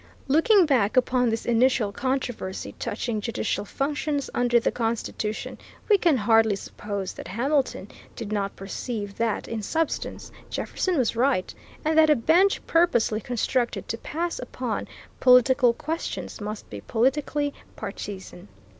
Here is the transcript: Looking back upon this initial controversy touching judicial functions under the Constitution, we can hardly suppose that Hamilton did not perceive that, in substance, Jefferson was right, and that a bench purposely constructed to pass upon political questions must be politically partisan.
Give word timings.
Looking 0.27 0.65
back 0.65 0.97
upon 0.97 1.29
this 1.29 1.45
initial 1.45 1.91
controversy 1.91 2.73
touching 2.79 3.21
judicial 3.21 3.65
functions 3.65 4.31
under 4.33 4.59
the 4.59 4.71
Constitution, 4.71 5.59
we 5.87 5.99
can 5.99 6.17
hardly 6.17 6.55
suppose 6.55 7.13
that 7.13 7.27
Hamilton 7.27 7.87
did 8.15 8.31
not 8.33 8.55
perceive 8.55 9.15
that, 9.17 9.47
in 9.47 9.61
substance, 9.61 10.31
Jefferson 10.49 10.97
was 10.97 11.15
right, 11.15 11.53
and 11.85 11.95
that 11.99 12.09
a 12.09 12.15
bench 12.15 12.65
purposely 12.65 13.21
constructed 13.21 13.87
to 13.89 13.97
pass 13.99 14.39
upon 14.39 14.87
political 15.19 15.71
questions 15.71 16.41
must 16.41 16.67
be 16.71 16.81
politically 16.81 17.53
partisan. 17.75 18.47